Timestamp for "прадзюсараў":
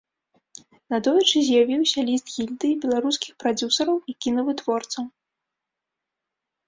3.43-3.97